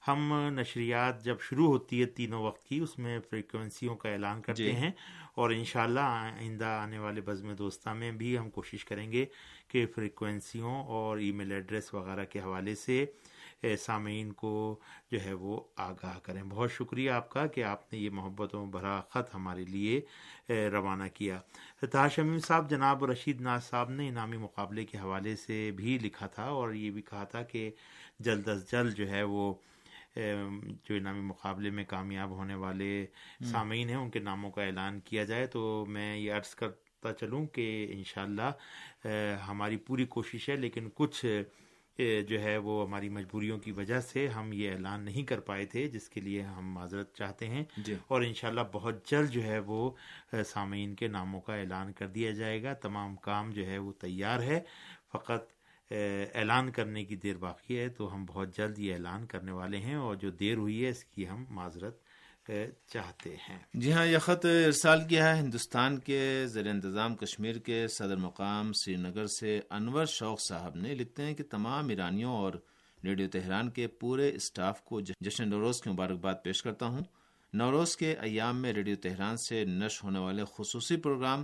ہم 0.08 0.34
نشریات 0.52 1.24
جب 1.24 1.40
شروع 1.42 1.68
ہوتی 1.68 2.02
ہے 2.02 2.06
تینوں 2.16 2.44
وقت 2.44 2.64
کی 2.64 2.80
اس 2.80 2.98
میں 3.00 3.20
فریکوینسیوں 3.30 3.96
کا 3.96 4.10
اعلان 4.10 4.42
کرتے 4.42 4.64
جی. 4.64 4.72
ہیں 4.74 4.92
اور 5.36 5.52
انشاءاللہ 5.52 6.00
آئندہ 6.00 6.66
آنے 6.66 7.00
والے 7.00 7.22
بزم 7.24 7.54
دوستہ 7.56 7.94
میں 7.94 8.12
بھی 8.14 8.38
ہم 8.38 8.50
کوشش 8.50 8.86
کریں 8.86 9.12
گے 9.12 9.26
کہ 9.68 9.86
فریکوینسیوں 9.96 10.76
اور 10.88 11.18
ای 11.18 11.32
میل 11.32 11.52
ایڈریس 11.52 11.94
وغیرہ 11.94 12.26
کے 12.26 12.40
حوالے 12.40 12.76
سے 12.76 13.06
سامعین 13.80 14.32
کو 14.34 14.80
جو 15.12 15.24
ہے 15.24 15.34
وہ 15.34 15.60
آگاہ 15.76 16.20
کریں۔ 16.24 16.42
بہت 16.50 16.72
شکریہ 16.72 17.12
آپ 17.12 17.30
کا 17.30 17.46
کہ 17.48 17.64
آپ 17.64 17.94
نے 17.94 18.00
یہ 18.00 18.10
محبتوں 18.10 18.66
بھرا 18.72 19.00
خط 19.10 19.34
ہمارے 19.36 19.64
لیے 19.66 20.02
روانہ 20.72 21.04
کیا۔ 21.14 21.40
تاش 21.92 22.20
امیم 22.20 22.40
صاحب 22.40 22.70
جناب 22.70 23.06
رشید 23.06 23.42
ناز 23.42 23.64
صاحب 23.70 23.90
نے 23.90 24.08
انعامی 24.10 24.38
مقابلے 24.38 24.86
کے 24.86 24.98
حوالے 24.98 25.36
سے 25.36 25.72
بھی 25.76 25.98
لکھا 26.02 26.28
تھا 26.28 26.44
اور 26.44 26.74
یہ 26.74 26.92
بھی 26.92 27.02
کہا 27.02 27.24
تھا 27.24 27.42
کہ 27.44 27.72
جلد 28.20 28.48
از 28.48 28.72
جلد 28.72 28.96
جو 28.96 29.10
ہے 29.10 29.24
وہ 29.24 29.54
جو 30.84 30.96
انعامی 30.96 31.22
مقابلے 31.22 31.70
میں 31.70 31.86
کامیاب 31.86 32.30
ہونے 32.30 32.56
والے 32.56 33.06
سامعین 33.52 33.90
ہیں 33.90 33.96
ان 33.96 34.10
کے 34.10 34.20
ناموں 34.20 34.52
کا 34.52 34.64
اعلان 34.64 35.00
کیا 35.00 35.24
جائے 35.24 35.46
تو 35.48 35.86
میں 35.88 36.18
یہ 36.18 36.34
عرض 36.34 36.56
کرتا 36.56 37.14
چلوں 37.14 37.46
کہ 37.46 37.88
انشاءاللہ 37.90 39.08
ہماری 39.48 39.78
پوری 39.78 40.06
کوشش 40.06 40.50
ہے 40.50 40.56
لیکن 40.56 40.90
کچھ 40.94 41.26
جو 42.00 42.42
ہے 42.42 42.58
وہ 42.58 42.88
ہماری 42.88 43.10
مجبوریوں 43.10 43.58
کی 43.58 43.72
وجہ 43.72 44.00
سے 44.00 44.28
ہم 44.28 44.54
یہ 44.54 44.72
اعلان 44.72 45.04
نہیں 45.04 45.24
کر 45.24 45.40
پائے 45.40 45.66
تھے 45.66 45.88
جس 45.88 46.10
کے 46.10 46.22
لیے 46.22 46.42
ہم 46.42 46.74
معذرت 46.74 47.14
چاہتے 47.16 47.48
ہیں۔ 47.48 47.66
جی۔ 47.78 47.96
اور 48.08 48.22
انشاءاللہ 48.22 48.62
بہت 48.74 49.06
جلد 49.08 49.30
جو 49.30 49.44
ہے 49.44 49.60
وہ 49.60 49.92
سامعین 50.46 50.96
کے 50.96 51.08
ناموں 51.08 51.42
کا 51.42 51.56
اعلان 51.56 51.94
کر 51.94 52.08
دیا 52.08 52.32
جائے 52.32 52.64
گا۔ 52.64 52.74
تمام 52.74 53.16
کام 53.16 53.50
جو 53.50 53.68
ہے 53.68 53.78
وہ 53.78 53.92
تیار 53.92 54.40
ہے۔ 54.40 54.60
فقط 55.12 55.52
اعلان 56.36 56.72
کرنے 56.72 57.06
کی 57.06 57.16
دیر 57.16 57.38
باقی 57.38 57.80
ہے 57.80 57.90
تو 57.90 58.14
ہم 58.16 58.26
بہت 58.26 58.58
جلد 58.58 58.80
یہ 58.80 58.94
اعلان 58.94 59.26
کرنے 59.26 59.52
والے 59.52 59.78
ہیں۔ 59.78 59.96
اور 59.96 60.16
جو 60.16 60.30
دیر 60.30 60.56
ہوئی 60.58 60.84
ہے 60.86 60.90
اس 60.90 61.04
کی 61.06 61.28
ہم 61.28 61.46
معذرت 61.50 62.07
چاہتے 62.88 63.36
ہیں۔ 63.50 63.60
جی 63.74 63.94
ہاں 63.94 64.06
یہ 64.06 64.18
خط 64.18 64.46
ارسال 64.46 65.08
کیا 65.08 65.36
ہے 65.36 65.40
ہندوستان 65.40 65.98
کے 66.00 66.46
زیر 66.48 66.68
انتظام 66.68 67.16
کشمیر 67.16 67.56
کے 67.56 67.88
صدر 67.88 68.16
مقام 68.16 68.72
سری 68.74 68.96
نگر 68.96 69.26
سے 69.40 69.60
انور 69.70 70.06
شوق 70.06 70.40
صاحب 70.42 70.76
نے 70.76 70.96
لکھتے 70.96 71.24
ہیں 71.24 71.34
کہ 71.34 71.44
تمام 71.44 71.90
ایرانیوں 71.90 72.36
اور 72.36 72.54
ریڈیو 73.04 73.28
تہران 73.32 73.70
کے 73.70 73.88
پورے 73.88 74.30
اسٹاف 74.36 74.82
کو 74.84 75.02
جشن 75.02 75.50
نوروز 75.50 75.82
کی 75.82 75.90
مبارکباد 75.90 76.36
پیش 76.44 76.62
کرتا 76.64 76.86
ہوں۔ 76.86 77.02
نوروز 77.54 77.98
کے 77.98 78.14
ایام 78.22 78.62
میں 78.62 78.74
ریڈیو 78.74 78.96
تہران 78.96 79.38
سے 79.38 79.66
نش 79.66 80.04
ہونے 80.04 80.20
والے 80.20 80.44
خصوصی 80.56 80.98
پروگرام 80.98 81.44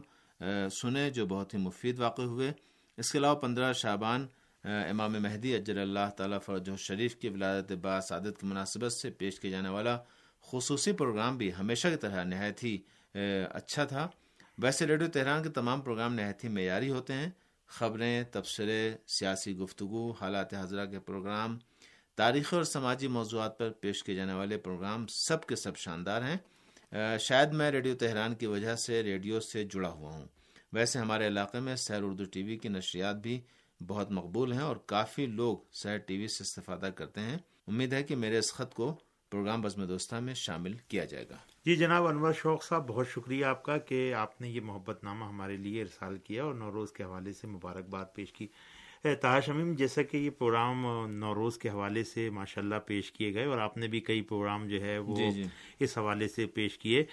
سنے 0.81 1.09
جو 1.09 1.25
بہت 1.25 1.53
ہی 1.53 1.59
مفید 1.59 1.99
واقع 1.99 2.21
ہوئے۔ 2.21 2.51
اس 2.97 3.11
کے 3.11 3.17
علاوہ 3.17 3.39
پندرہ 3.39 3.73
شابان 3.73 4.25
امام 4.63 5.11
مہدی 5.11 5.55
اجر 5.55 5.77
اللہ 5.77 6.09
تعالیٰ 6.17 6.41
فرج 6.41 6.69
شریف 6.77 7.15
کی 7.15 7.29
ولادت 7.29 7.71
با 7.71 7.99
سعادت 8.01 8.39
کی 8.39 8.47
مناسبت 8.47 8.93
سے 8.93 9.09
پیش 9.09 9.39
کیا 9.39 9.51
جانے 9.51 9.69
والا 9.69 9.97
خصوصی 10.51 10.91
پروگرام 10.91 11.37
بھی 11.37 11.51
ہمیشہ 11.59 11.87
کی 11.87 11.95
طرح 11.95 12.23
نہایت 12.23 12.63
ہی 12.63 12.77
اچھا 13.51 13.85
تھا۔ 13.85 14.07
ویسے 14.57 14.87
ریڈیو 14.87 15.07
تہران 15.07 15.43
کے 15.43 15.49
تمام 15.49 15.81
پروگرام 15.81 16.13
نہایت 16.13 16.43
ہی 16.43 16.49
معیاری 16.49 16.89
ہوتے 16.89 17.13
ہیں۔ 17.13 17.29
خبریں، 17.67 18.23
تبصرے، 18.31 18.97
سیاسی 19.07 19.57
گفتگو، 19.57 20.11
حالات 20.11 20.53
حاضرہ 20.53 20.85
کے 20.85 20.99
پروگرام، 20.99 21.57
تاریخی 22.15 22.55
اور 22.55 22.63
سماجی 22.63 23.07
موضوعات 23.07 23.57
پر 23.57 23.69
پیش 23.69 24.03
کیے 24.03 24.15
جانے 24.15 24.33
والے 24.33 24.57
پروگرام 24.57 25.07
سب 25.07 25.45
کے 25.45 25.55
سب 25.55 25.77
شاندار 25.77 26.21
ہیں۔ 26.21 26.37
شاید 27.19 27.53
میں 27.53 27.71
ریڈیو 27.71 27.95
تہران 27.95 28.35
کی 28.35 28.45
وجہ 28.45 28.75
سے 28.75 29.03
ریڈیو 29.03 29.39
سے 29.39 29.63
جڑا 29.63 29.89
ہوا 29.89 30.11
ہوں۔ 30.11 30.25
ویسے 30.73 30.99
ہمارے 30.99 31.27
علاقے 31.27 31.59
میں 31.59 31.75
سیر 31.75 32.03
اردو 32.03 32.23
ٹی 32.23 32.43
وی 32.43 32.57
کی 32.57 32.69
نشریات 32.69 33.15
بھی 33.15 33.39
بہت 33.87 34.11
مقبول 34.11 34.53
ہیں 34.53 34.61
اور 34.61 34.75
کافی 34.85 35.25
لوگ 35.25 35.57
سیر 35.73 35.97
ٹی 35.97 36.17
وی 36.17 36.27
سے 36.27 36.43
استفادہ 36.43 36.89
کرتے 36.95 37.21
ہیں۔ 37.21 37.37
امید 37.67 37.93
ہے 37.93 38.03
کہ 38.03 38.15
میرے 38.15 38.37
اس 38.37 38.53
خط 38.53 38.73
کو 38.73 38.95
پروگرام 39.33 39.61
بزم 39.61 39.85
دوستہ 39.85 40.15
میں 40.15 40.33
شامل 40.33 40.73
کیا 40.87 41.05
جائے 41.05 41.25
گا۔ 41.29 41.35
جی 41.65 41.75
جناب 41.75 42.07
انور 42.07 42.33
شوق 42.33 42.63
صاحب 42.63 42.87
بہت 42.87 43.07
شکریہ 43.09 43.45
آپ 43.45 43.63
کا 43.63 43.77
کہ 43.77 44.13
آپ 44.13 44.41
نے 44.41 44.49
یہ 44.49 44.61
محبت 44.61 45.03
نامہ 45.03 45.25
ہمارے 45.25 45.57
لیے 45.57 45.81
ارسال 45.81 46.17
کیا 46.17 46.43
اور 46.43 46.53
نوروز 46.53 46.91
کے 46.91 47.03
حوالے 47.03 47.33
سے 47.33 47.47
مبارکباد 47.47 48.05
پیش 48.15 48.33
کی۔ 48.33 48.47
تاش 49.21 49.45
شمیم 49.45 49.73
جیسا 49.75 50.01
کہ 50.01 50.17
یہ 50.17 50.29
پروگرام 50.29 50.85
نوروز 51.11 51.57
کے 51.57 51.69
حوالے 51.69 52.03
سے 52.03 52.29
ماشاء 52.29 52.61
اللہ 52.61 52.75
پیش 52.85 53.11
کیے 53.11 53.33
گئے 53.33 53.45
اور 53.45 53.57
آپ 53.57 53.77
نے 53.77 53.87
بھی 53.87 53.99
کئی 53.99 54.21
پروگرام 54.21 54.67
جو 54.67 54.81
ہے 54.81 54.97
وہ 54.97 55.15
جی 55.15 55.31
جی۔ 55.31 55.43
اس 55.79 55.97
حوالے 55.97 56.27
سے 56.27 56.45
پیش 56.45 56.77
کیے۔ 56.77 57.03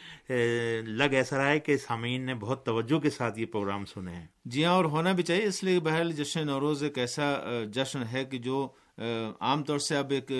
لگ 0.86 1.12
ایسا 1.12 1.38
رہا 1.38 1.48
ہے 1.48 1.60
کہ 1.60 1.76
سامعین 1.76 2.20
نے 2.20 2.34
بہت 2.34 2.66
توجہ 2.66 2.98
کے 2.98 3.10
ساتھ 3.10 3.38
یہ 3.38 3.46
پروگرام 3.46 3.84
سنے 3.84 4.14
ہیں۔ 4.14 4.26
جی 4.44 4.64
ہاں 4.64 4.72
اور 4.72 4.84
ہونا 4.84 5.12
بھی 5.12 5.22
چاہیے۔ 5.22 5.44
اس 5.44 5.64
لیے 5.64 5.80
بہرحال 5.80 6.12
جشن 6.12 6.46
نوروز 6.46 6.82
ایک 6.82 6.98
ایسا 6.98 7.34
جشن 7.72 8.02
ہے 8.12 8.24
کہ 8.24 8.38
جو 8.38 8.68
عام 9.40 9.62
طور 9.62 9.78
سے 9.78 9.96
اب 9.96 10.10
ایک 10.10 10.32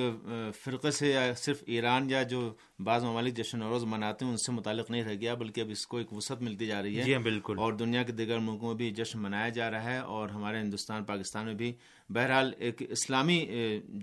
فرقے 0.64 0.90
سے 0.90 1.10
یا 1.10 1.32
صرف 1.36 1.62
ایران 1.66 2.10
یا 2.10 2.22
جو 2.22 2.54
بعض 2.84 3.04
ممالک 3.04 3.34
جشن 3.34 3.58
نوروز 3.58 3.84
مناتے 3.84 4.24
ہیں 4.24 4.32
ان 4.32 4.36
سے 4.36 4.52
متعلق 4.52 4.90
نہیں 4.90 5.02
رہ 5.02 5.14
گیا 5.14 5.34
بلکہ 5.34 5.60
اب 5.60 5.70
اس 5.70 5.86
کو 5.86 5.96
ایک 5.96 6.12
وسعت 6.12 6.42
ملتی 6.42 6.66
جا 6.66 6.82
رہی 6.82 6.98
ہے۔ 6.98 7.02
جی 7.02 7.18
بالکل۔ 7.18 7.58
اور 7.58 7.72
دنیا 7.72 8.02
کے 8.02 8.12
دیگر 8.12 8.38
ملکوں 8.38 8.68
میں 8.68 8.76
بھی 8.76 8.90
جشن 8.90 9.18
منایا 9.18 9.48
جا 9.48 9.70
رہا 9.70 9.84
ہے 9.84 9.98
اور 9.98 10.28
ہمارے 10.28 10.60
ہندوستان 10.60 11.04
پاکستان 11.04 11.46
میں 11.46 11.54
بھی۔ 11.54 11.72
بہرحال 12.08 12.52
ایک 12.58 12.82
اسلامی 12.88 13.46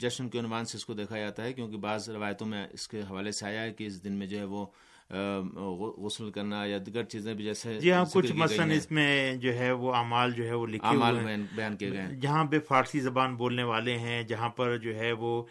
جشن 0.01 0.29
کے 0.29 0.39
عنوان 0.39 0.65
سے 0.65 0.77
اس 0.77 0.85
کو 0.85 0.93
دیکھا 0.93 1.17
جاتا 1.17 1.43
ہے 1.43 1.53
کیونکہ 1.53 1.77
بعض 1.77 2.09
روایتوں 2.09 2.47
میں 2.47 2.67
اس 2.73 2.87
کے 2.87 3.01
حوالے 3.01 3.31
سے 3.31 3.45
آیا 3.45 3.61
ہے 3.61 3.73
کہ 3.73 3.83
اس 3.83 4.03
دن 4.03 4.13
میں 4.13 4.27
جو 4.27 4.39
ہے 4.39 4.43
وہ 4.43 4.65
غسل 5.09 6.31
کرنا 6.31 6.65
یا 6.65 6.77
دیگر 6.85 7.03
چیزیں 7.03 7.33
بھی 7.33 7.43
جیسے 7.43 7.79
جی 7.79 7.91
ہاں 7.91 8.03
کچھ 8.13 8.31
مثلاً 8.35 8.71
اس 8.71 8.91
میں 8.91 9.35
جو 9.35 9.53
ہے 9.53 9.71
وہ 9.71 9.93
اعمال 9.95 10.31
جو 10.31 10.47
ہے 10.47 10.53
وہ 10.53 10.67
لکھے 10.67 10.95
ہوئے 10.95 11.37
بیان 11.55 11.77
کیے 11.77 11.91
گئے 11.91 12.15
جہاں 12.21 12.43
پہ 12.45 12.59
فارسی 12.59 12.99
زبان 12.99 13.35
بولنے 13.35 13.63
والے 13.63 13.97
ہیں 13.97 14.23
جہاں 14.23 14.49
پر 14.49 14.77
جو 14.77 14.95
ہے 14.95 15.11
وہ 15.11 15.43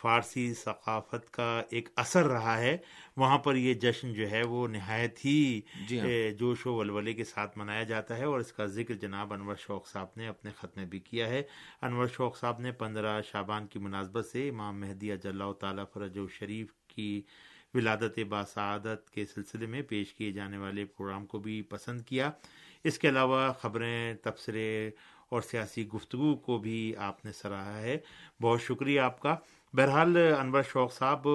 فارسی 0.00 0.52
ثقافت 0.54 1.30
کا 1.30 1.62
ایک 1.70 1.88
اثر 1.96 2.26
رہا 2.26 2.58
ہے 2.58 2.76
وہاں 3.16 3.38
پر 3.38 3.54
یہ 3.54 3.74
جشن 3.74 4.12
جو 4.12 4.30
ہے 4.30 4.42
وہ 4.42 4.66
نہایت 4.68 5.24
ہی 5.24 5.60
جی 5.88 6.00
ہاں۔ 6.00 6.38
جوش 6.38 6.66
و 6.66 6.74
ولولے 6.74 7.12
کے 7.12 7.24
ساتھ 7.24 7.58
منایا 7.58 7.82
جاتا 7.82 8.18
ہے 8.18 8.24
اور 8.24 8.40
اس 8.40 8.52
کا 8.52 8.66
ذکر 8.66 8.94
جناب 8.94 9.32
انور 9.32 9.54
شوق 9.58 9.88
صاحب 9.88 10.08
نے 10.16 10.28
اپنے 10.28 10.50
خط 10.56 10.76
میں 10.76 10.86
بھی 10.86 10.98
کیا 11.00 11.28
ہے۔ 11.28 11.42
انور 11.82 12.06
شوق 12.06 12.38
صاحب 12.38 12.60
نے 12.60 12.72
پندرہ 12.72 13.20
شابان 13.32 13.66
کی 13.66 13.78
مناسبت 13.78 14.26
سے 14.26 14.48
امام 14.48 14.80
مہدی 14.80 15.12
اجلاء 15.12 15.52
تعالیٰ 15.52 15.84
فرج 15.94 16.18
و 16.18 16.26
شریف 16.28 16.72
کی 16.86 17.22
ولادت 17.74 18.18
باسعادت 18.28 19.10
کے 19.10 19.26
سلسلے 19.26 19.66
میں 19.66 19.82
پیش 19.82 20.14
کیے 20.14 20.32
جانے 20.32 20.56
والے 20.58 20.84
پروگرام 20.84 21.26
کو 21.26 21.38
بھی 21.38 21.62
پسند 21.62 22.00
کیا۔ 22.02 22.30
اس 22.84 22.98
کے 22.98 23.08
علاوہ 23.08 23.52
خبریں، 23.52 24.14
تبصرے 24.14 24.90
اور 25.28 25.42
سیاسی 25.42 25.88
گفتگو 25.88 26.36
کو 26.36 26.58
بھی 26.58 26.96
آپ 26.96 27.24
نے 27.24 27.32
سراہا 27.32 27.80
ہے۔ 27.80 27.98
بہت 28.42 28.62
شکریہ 28.62 29.00
آپ 29.00 29.20
کا۔ 29.20 29.36
بہرحال، 29.72 30.16
انور 30.16 30.62
شوق 30.62 30.92
صاحب، 30.94 31.28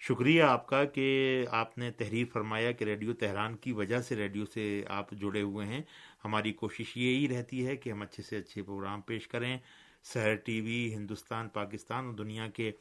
شکریہ 0.00 0.42
آپ 0.42 0.66
کا 0.66 0.84
کہ 0.84 1.46
آپ 1.50 1.78
نے 1.78 1.90
تحریر 1.90 2.26
فرمایا 2.32 2.72
کہ 2.72 2.84
ریڈیو 2.84 3.12
تہران 3.14 3.56
کی 3.56 3.72
وجہ 3.72 4.00
سے 4.00 4.16
ریڈیو 4.16 4.46
سے 4.46 4.84
آپ 4.88 5.10
جڑے 5.10 5.42
ہوئے 5.42 5.66
ہیں۔ 5.66 5.82
ہماری 6.24 6.52
کوشش 6.52 6.96
یہی 6.96 7.28
رہتی 7.28 7.66
ہے 7.66 7.76
کہ 7.76 7.90
ہم 7.90 8.02
اچھے 8.02 8.22
سے 8.22 8.38
اچھے 8.38 8.62
پروگرام 8.62 9.00
پیش 9.00 9.28
کریں۔ 9.28 9.58
سحر 10.04 10.34
ٹی 10.34 10.60
وی، 10.60 10.94
ہندوستان، 10.94 11.48
پاکستان 11.48 12.04
اور 12.04 12.14
دنیا 12.14 12.46
کے 12.46 12.72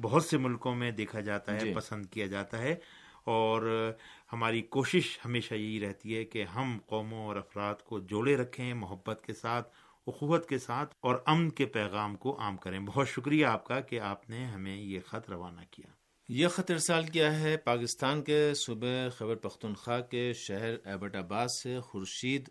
بہت 0.00 0.24
سے 0.24 0.38
ملکوں 0.38 0.74
میں 0.74 0.90
دیکھا 0.90 1.20
جاتا 1.20 1.54
ہے 1.54 1.58
جی۔ 1.58 1.74
پسند 1.74 2.06
کیا 2.06 2.26
جاتا 2.26 2.58
ہے۔ 2.58 2.76
اور 3.24 3.92
ہماری 4.32 4.62
کوشش 4.62 5.18
ہمیشہ 5.24 5.54
یہی 5.54 5.80
رہتی 5.80 6.16
ہے 6.16 6.24
کہ 6.24 6.44
ہم 6.44 6.78
قوموں 6.86 7.26
اور 7.26 7.36
افراد 7.36 7.74
کو 7.74 8.00
جوڑے 8.00 8.36
رکھیں 8.36 8.74
محبت 8.74 9.22
کے 9.26 9.32
ساتھ 9.32 9.68
اخوت 10.06 10.48
کے 10.48 10.58
ساتھ 10.58 10.94
اور 11.00 11.16
امن 11.26 11.50
کے 11.50 11.66
پیغام 11.66 12.16
کو 12.16 12.40
عام 12.40 12.56
کریں۔ 12.56 12.80
بہت 12.80 13.08
شکریہ 13.08 13.46
آپ 13.46 13.64
کا 13.64 13.80
کہ 13.80 14.00
آپ 14.00 14.30
نے 14.30 14.44
ہمیں 14.44 14.76
یہ 14.76 15.00
خط 15.06 15.30
روانہ 15.30 15.60
کیا۔ 15.70 15.90
یہ 16.28 16.48
خط 16.48 16.70
ارسال 16.70 17.06
کیا 17.06 17.40
ہے 17.40 17.56
پاکستان 17.56 18.22
کے 18.22 18.54
صوبے 18.54 19.08
خیبر 19.18 19.34
پختونخوا 19.34 20.00
کے 20.00 20.32
شہر 20.32 20.74
ایبٹ 20.84 21.16
آباد 21.16 21.48
سے 21.48 21.80
خورشید 21.80 22.48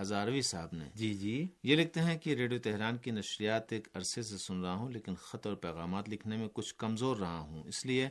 ہزاروی 0.00 0.42
صاحب 0.42 0.68
نے۔ 0.72 0.84
جی 0.94 1.12
جی۔ 1.14 1.46
یہ 1.62 1.76
لکھتے 1.76 2.00
ہیں 2.00 2.16
کہ 2.18 2.34
ریڈیو 2.34 2.58
تہران 2.58 2.96
کی 2.96 3.10
نشریات 3.10 3.72
ایک 3.72 3.88
عرصے 3.94 4.22
سے 4.22 4.38
سن 4.38 4.60
رہا 4.62 4.74
ہوں 4.74 4.90
لیکن 4.90 5.14
خط 5.20 5.46
اور 5.46 5.54
پیغامات 5.56 6.08
لکھنے 6.08 6.36
میں 6.36 6.48
کچھ 6.52 6.74
کمزور 6.78 7.16
رہا 7.16 7.38
ہوں 7.38 7.62
اس 7.68 7.84
لیے 7.86 8.08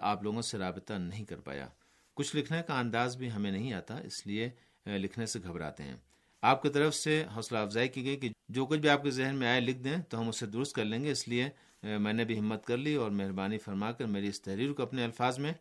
آپ 0.00 0.22
لوگوں 0.22 0.42
سے 0.42 0.58
رابطہ 0.58 0.92
نہیں 0.92 1.24
کر 1.24 1.40
پایا۔ 1.40 1.68
کچھ 2.16 2.34
لکھنے 2.36 2.60
کا 2.66 2.78
انداز 2.80 3.16
بھی 3.16 3.30
ہمیں 3.32 3.50
نہیں 3.50 3.72
آتا 3.72 3.96
اس 3.98 4.26
لیے 4.26 4.48
لکھنے 4.86 5.26
سے 5.26 5.38
گھبراتے 5.42 5.82
ہیں۔ 5.82 5.96
آپ 6.42 6.62
کی 6.62 6.68
طرف 6.68 6.94
سے 6.94 7.24
حوصلہ 7.36 7.58
افزائی 7.58 7.88
کی 7.88 8.04
گئی 8.04 8.16
کہ 8.16 8.28
جو 8.48 8.66
کچھ 8.66 8.80
بھی 8.80 8.88
آپ 8.88 9.02
کے 9.02 9.10
ذہن 9.10 9.36
میں 9.36 9.48
آئے 9.48 9.60
لکھ 9.60 9.78
دیں 9.78 9.96
تو 10.08 10.20
ہم 10.20 10.28
اسے 10.28 10.46
درست 10.46 10.74
کر 10.76 10.84
لیں 10.84 11.02
گے 11.04 11.10
اس 11.10 11.26
لیے 11.28 11.48
میں 11.82 12.12
نے 12.12 12.24
بھی 12.24 12.38
ہمت 12.38 12.66
کر 12.66 12.76
لی 12.76 12.94
اور 12.94 13.10
مہربانی 13.10 13.58
فرما 13.58 13.90
کر 13.92 14.06
میری 14.06 14.28
اس 14.28 14.40
تحریر 14.42 14.72
کو 14.72 14.82
اپنے 14.82 15.04
الفاظ 15.04 15.38
میں 15.38 15.52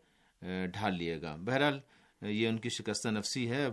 ڈھال 0.74 0.96
لیے 0.96 1.22
گا۔ 1.22 1.36
بہرحال 1.46 1.80
یہ 2.21 2.47
ان 2.47 2.57
کی 2.57 2.69
شکستہ 2.71 3.09
نفسی 3.09 3.50
ہے 3.50 3.67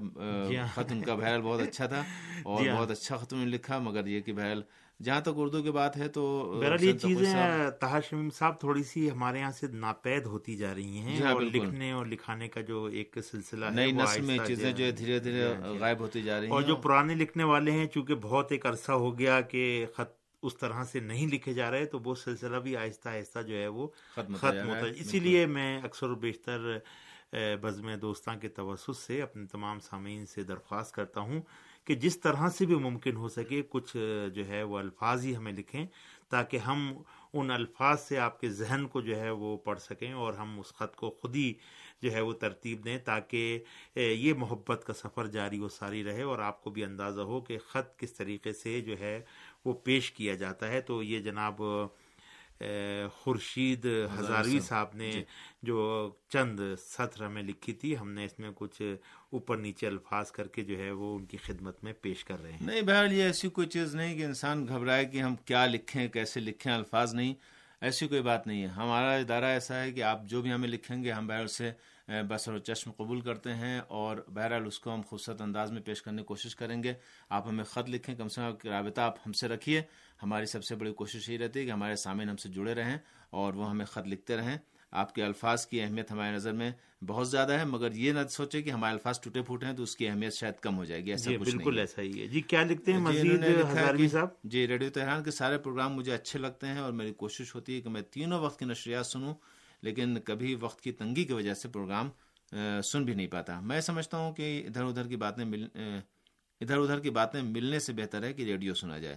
جی 0.48 0.56
ہاں۔ 0.56 0.66
خط 0.74 0.92
ان 0.92 1.00
کا 1.02 1.14
بہرحال 1.14 1.40
بہت 1.42 1.60
اچھا 1.60 1.86
تھا 1.86 2.02
اور 2.44 2.62
جی 2.62 2.68
ہاں۔ 2.68 2.76
بہت 2.76 2.90
اچھا 2.90 3.16
خط 3.16 3.32
نے 3.32 3.44
لکھا 3.46 3.78
مگر 3.80 4.06
یہ 4.06 4.20
کہ 4.20 4.32
بہرحال 4.32 4.62
جہاں 5.00 5.20
تک 5.20 5.32
اردو 5.36 5.62
کی 5.62 5.70
بات 5.70 5.96
ہے 5.96 6.08
تو 6.08 6.22
بہرحال 6.54 6.84
یہ 6.84 6.92
چیزیں 6.98 7.32
تہا 7.80 8.00
شمیم 8.00 8.28
صاحب 8.30 8.58
تھوڑی 8.60 8.82
سی 8.82 9.10
ہمارے 9.10 9.38
یہاں 9.38 9.50
سے 9.50 9.66
ناپید 9.76 10.26
ہوتی 10.26 10.56
جا 10.56 10.74
رہی 10.74 10.98
ہیں 10.98 11.16
جی 11.16 11.22
ہاں، 11.22 11.32
اور 11.32 11.42
لکھنے 11.44 11.90
اور 11.92 12.06
لکھانے 12.06 12.48
کا 12.48 12.60
جو 12.62 12.84
ایک 12.92 13.18
سلسلہ 13.24 13.70
نئی 13.70 13.92
نسل 13.92 14.20
میں 14.22 14.38
چیزیں 14.46 14.70
جو 14.72 14.90
دھیرے 14.90 15.18
دھیرے 15.20 15.46
غائب 15.80 16.00
ہوتی 16.00 16.22
جا 16.22 16.38
رہی 16.38 16.46
ہیں۔ 16.46 16.52
اور 16.52 16.62
جو 16.62 16.76
پرانے 16.78 17.14
لکھنے 17.14 17.44
والے 17.44 17.70
ہیں 17.70 17.86
چونکہ 17.86 18.14
بہت 18.22 18.52
ایک 18.52 18.66
عرصہ 18.66 18.92
ہو 18.94 19.18
گیا 19.18 19.40
کہ 19.48 19.64
خط 19.96 20.12
اس 20.42 20.56
طرح 20.56 20.84
سے 20.84 21.00
نہیں 21.00 21.26
لکھے 21.26 21.52
جا 21.54 21.70
رہے 21.70 21.84
تو 21.86 21.98
وہ 22.00 22.14
سلسلہ 22.14 22.56
بھی 22.56 22.76
آہستہ 22.76 23.08
آہستہ 23.08 23.42
جو 23.42 23.56
ہے 23.56 23.66
وہ 23.68 23.86
ختم 24.14 24.34
ہوتا 24.34 24.80
ہے۔ 24.80 24.90
اسی 24.96 25.20
لیے 25.20 25.44
میں 25.48 25.80
اکثر 25.82 26.10
و 26.10 26.14
بیشتر 26.16 26.76
بزم 27.32 27.94
دوستاں 28.02 28.34
کے 28.36 28.48
توسط 28.48 28.96
سے 28.96 29.20
اپنے 29.22 29.46
تمام 29.46 29.80
سامعین 29.80 30.26
سے 30.26 30.42
درخواست 30.42 30.94
کرتا 30.94 31.20
ہوں 31.20 31.40
کہ 31.84 31.94
جس 31.94 32.20
طرح 32.20 32.48
سے 32.48 32.66
بھی 32.66 32.74
ممکن 32.74 33.16
ہو 33.16 33.28
سکے 33.28 33.62
کچھ 33.68 33.96
جو 34.34 34.46
ہے، 34.48 34.62
وہ 34.62 34.78
الفاظ 34.78 35.24
ہی 35.24 35.36
ہمیں 35.36 35.52
لکھیں 35.52 35.86
تاکہ 36.30 36.56
ہم 36.56 36.92
ان 37.32 37.50
الفاظ 37.50 38.00
سے 38.00 38.18
آپ 38.18 38.40
کے 38.40 38.48
ذہن 38.50 38.86
کو 38.88 39.00
جو 39.00 39.20
ہے 39.20 39.30
وہ 39.30 39.56
پڑھ 39.56 39.80
سکیں 39.80 40.12
اور 40.12 40.34
ہم 40.34 40.58
اس 40.60 40.72
خط 40.74 40.96
کو 40.96 41.10
خود 41.10 41.36
ہی 41.36 41.52
جو 42.02 42.12
ہے 42.12 42.20
وہ 42.20 42.32
ترتیب 42.32 42.84
دیں 42.84 42.98
تاکہ 42.98 43.62
یہ 43.96 44.34
محبت 44.34 44.84
کا 44.86 44.92
سفر 44.92 45.26
جاری 45.26 45.58
و 45.60 45.68
ساری 45.68 46.04
رہے 46.04 46.22
اور 46.22 46.38
آپ 46.38 46.62
کو 46.64 46.70
بھی 46.70 46.84
اندازہ 46.84 47.20
ہو 47.20 47.40
کہ 47.40 47.58
خط 47.66 47.98
کس 47.98 48.12
طریقے 48.12 48.52
سے 48.52 48.80
جو 48.80 48.98
ہے 49.00 49.20
وہ 49.64 49.72
پیش 49.84 50.10
کیا 50.12 50.34
جاتا 50.34 50.68
ہے۔ 50.68 50.80
تو 50.80 51.02
یہ 51.02 51.20
جناب 51.20 51.62
خورشید 53.14 53.86
ہزاروی 54.18 54.60
صاحب 54.60 54.94
نے 54.94 55.10
جی۔ 55.10 55.22
جو 55.62 56.10
چند 56.28 56.60
سطر 56.78 57.24
ہمیں 57.24 57.42
لکھی 57.42 57.72
تھی 57.72 57.96
ہم 57.98 58.10
نے 58.10 58.24
اس 58.24 58.38
میں 58.38 58.50
کچھ 58.54 58.80
اوپر 59.30 59.56
نیچے 59.56 59.86
الفاظ 59.86 60.30
کر 60.32 60.48
کے 60.48 60.62
جو 60.62 60.78
ہے 60.78 60.90
وہ 60.92 61.14
ان 61.16 61.24
کی 61.24 61.36
خدمت 61.36 61.82
میں 61.84 61.92
پیش 62.00 62.24
کر 62.24 62.42
رہے 62.42 62.52
ہیں 62.52 62.66
نہیں 62.66 62.82
بہرحال 62.82 63.12
یہ 63.12 63.24
ایسی 63.24 63.48
کوئی 63.50 63.66
چیز 63.68 63.94
نہیں 63.94 64.16
کہ 64.18 64.24
انسان 64.24 64.66
گھبرائے 64.68 65.04
کہ 65.04 65.22
ہم 65.22 65.34
کیا 65.44 65.66
لکھیں 65.66 66.06
کیسے 66.08 66.40
لکھیں 66.40 66.72
الفاظ 66.72 67.14
نہیں 67.14 67.34
ایسی 67.84 68.08
کوئی 68.08 68.22
بات 68.22 68.46
نہیں 68.46 68.62
ہے۔ 68.62 68.66
ہمارا 68.66 69.12
ادارہ 69.14 69.44
ایسا 69.44 69.82
ہے 69.82 69.92
کہ 69.92 70.02
آپ 70.02 70.24
جو 70.24 70.42
بھی 70.42 70.52
ہمیں 70.52 70.68
لکھیں 70.68 71.04
گے، 71.04 71.12
ہم 71.12 71.26
بہرحال 71.26 71.46
سے 71.46 71.72
بسر 72.28 72.52
و 72.52 72.58
چشم 72.58 72.92
قبول 72.92 73.20
کرتے 73.20 73.54
ہیں 73.54 73.80
اور 73.88 74.16
بہرحال 74.34 74.66
اس 74.66 74.78
کو 74.80 74.94
ہم 74.94 75.00
خوبصورت 75.06 75.40
انداز 75.42 75.72
میں 75.72 75.82
پیش 75.82 76.02
کرنے 76.02 76.22
کی 76.22 76.26
کوشش 76.26 76.56
کریں 76.56 76.82
گے۔ 76.82 76.94
آپ 77.28 77.48
ہمیں 77.48 77.64
خط 77.64 77.88
لکھیں، 77.88 78.14
کم 78.14 78.28
سے 78.28 78.40
کم 78.40 78.68
رابطہ 78.68 79.00
آپ 79.00 79.16
ہم 79.26 79.32
سے 79.32 79.48
رکھیے۔ 79.48 79.82
ہماری 80.22 80.46
سب 80.46 80.64
سے 80.64 80.76
بڑی 80.76 80.92
کوشش 80.92 81.28
یہ 81.28 81.38
رہتی 81.38 81.60
ہے 81.60 81.64
کہ 81.64 81.70
ہمارے 81.70 81.96
سامعین 81.96 82.28
ہم 82.28 82.36
سے 82.36 82.48
جڑے 82.48 82.74
رہیں 82.74 82.98
اور 83.30 83.54
وہ 83.54 83.70
ہمیں 83.70 83.86
خط 83.86 84.06
لکھتے 84.06 84.36
رہیں۔ 84.36 84.58
آپ 84.94 85.14
کے 85.14 85.22
الفاظ 85.22 85.66
کی 85.66 85.80
اہمیت 85.80 86.10
ہماری 86.10 86.34
نظر 86.34 86.52
میں 86.52 86.70
بہت 87.06 87.28
زیادہ 87.30 87.52
ہے 87.52 87.64
مگر 87.64 87.92
یہ 87.92 88.12
نہ 88.12 88.18
سوچے 88.30 88.62
کہ 88.62 88.70
ہمارے 88.70 88.92
الفاظ 88.92 89.20
ٹوٹے 89.20 89.42
پھوٹے 89.42 89.66
ہیں 89.66 89.72
تو 89.72 89.82
اس 89.82 89.96
کی 89.96 90.08
اہمیت 90.08 90.34
شاید 90.34 90.54
کم 90.60 90.76
ہو 90.76 90.84
جائے 90.84 91.04
گی 91.04 91.10
ایسا 91.10 91.30
جی 91.30 91.36
بالکل 91.38 91.78
ایسا 91.78 92.02
ہی 92.02 92.20
ہے۔ 92.20 92.26
جی 92.26 92.40
کیا 92.40 92.62
لکھتے 92.64 92.92
ہیں 92.92 92.98
جی، 92.98 93.04
مزید 93.04 93.44
صاحب؟ 94.12 94.28
جی 94.44 94.66
ریڈیو 94.68 94.90
تہران 94.90 95.22
کے 95.22 95.30
سارے 95.30 95.58
پروگرام 95.58 95.94
مجھے 95.94 96.12
اچھے 96.14 96.38
لگتے 96.38 96.66
ہیں 96.66 96.78
اور 96.78 96.92
میری 96.92 97.12
کوشش 97.12 97.54
ہوتی 97.54 97.76
ہے 97.76 97.80
کہ 97.80 97.88
میں 97.88 98.02
تینوں 98.10 98.40
وقت 98.40 98.58
کی 98.58 98.64
نشریات 98.64 99.06
سنوں 99.06 99.34
لیکن 99.82 100.20
کبھی 100.20 100.54
وقت 100.54 100.80
کی 100.80 100.92
تنگی 100.92 101.24
کی 101.24 101.32
وجہ 101.32 101.54
سے 101.54 101.68
پروگرام 101.68 102.10
سن 102.84 103.04
بھی 103.04 103.14
نہیں 103.14 103.26
پاتا۔ 103.26 103.60
میں 103.60 103.80
سمجھتا 103.80 104.16
ہوں 104.16 104.32
کہ 104.34 104.66
ادھر 104.66 104.84
ادھر 104.84 105.08
کی 105.08 105.16
باتیں 105.16 105.44
مل 105.44 105.66
ادھر 105.74 106.78
ادھر 106.78 107.00
کی 107.00 107.10
باتیں 107.10 107.40
ملنے 107.42 107.78
سے 107.78 107.92
بہتر 107.92 108.22
ہے 108.22 108.32
کہ 108.32 108.42
ریڈیو 108.42 108.74
سنا 108.74 108.98
جائے۔ 108.98 109.16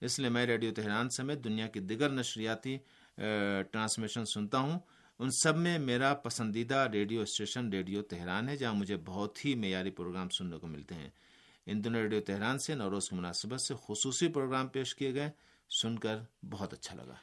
اس 0.00 0.18
لیے 0.18 0.28
میں 0.28 0.46
ریڈیو 0.46 0.72
تہران 0.74 1.08
سمیت 1.10 1.44
دنیا 1.44 1.66
کی 1.66 1.80
دیگر 1.80 2.10
نشریاتی 2.10 2.76
ٹرانسمیشن 3.70 4.24
سنتا 4.24 4.58
ہوں۔ 4.58 4.78
ان 5.20 5.30
سب 5.30 5.56
میں 5.56 5.78
میرا 5.78 6.14
پسندیدہ 6.14 6.88
ریڈیو 6.92 7.20
اسٹیشن 7.20 7.68
ریڈیو 7.68 8.02
تہران 8.02 8.48
ہے 8.48 8.56
جہاں 8.56 8.74
مجھے 8.74 8.96
بہت 8.96 9.44
ہی 9.44 9.54
معیاری 9.54 9.90
پروگرام 9.90 10.28
سننے 10.28 10.58
کو 10.58 10.66
ملتے 10.66 10.94
ہیں۔ 10.94 11.10
ان 11.66 11.84
دونوں 11.84 12.00
ریڈیو 12.02 12.20
تہران 12.20 12.58
سے 12.58 12.74
نوروز 12.74 13.08
کی 13.10 13.16
مناسبت 13.16 13.60
سے 13.60 13.74
خصوصی 13.86 14.28
پروگرام 14.28 14.68
پیش 14.68 14.94
کیے 14.94 15.14
گئے۔ 15.14 15.30
سن 15.70 15.98
کر 15.98 16.18
بہت 16.50 16.72
اچھا 16.72 16.96
لگا۔ 16.96 17.14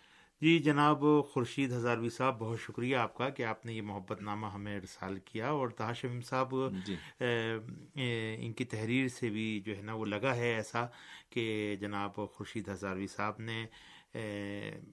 جی 0.41 0.59
جناب 0.59 1.03
خورشید 1.33 1.71
ہزاروی 1.71 2.09
صاحب 2.09 2.39
بہت 2.39 2.59
شکریہ 2.59 2.95
آپ 2.95 3.15
کا 3.17 3.29
کہ 3.29 3.43
آپ 3.43 3.65
نے 3.65 3.73
یہ 3.73 3.81
محبت 3.81 4.21
نامہ 4.21 4.47
ہمیں 4.47 4.75
ارسال 4.75 5.19
کیا 5.25 5.49
اور 5.49 5.69
تاشم 5.69 6.21
صاحب 6.21 6.53
جی۔ 6.85 6.95
ان 8.45 8.53
کی 8.53 8.65
تحریر 8.65 9.07
سے 9.07 9.29
بھی 9.29 9.61
جو 9.65 9.77
ہے 9.77 9.81
نا 9.81 9.93
وہ 9.93 10.05
لگا 10.05 10.35
ہے 10.35 10.53
ایسا 10.53 10.85
کہ 11.29 11.75
جناب 11.79 12.15
خورشید 12.15 12.67
ہزاروی 12.67 13.07
صاحب 13.07 13.39
نے 13.39 13.65